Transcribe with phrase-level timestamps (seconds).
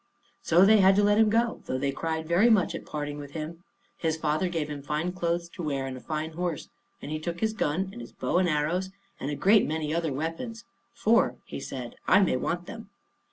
[0.41, 3.33] So they had to let him go, though they cried very much at parting with
[3.33, 3.63] him.
[3.97, 6.69] His father gave him fine clothes to wear, and a fine horse.
[7.03, 10.11] And he took his gun, and his bow and arrows, and a great many other
[10.11, 12.89] weapons; "for," he said, "I may want them."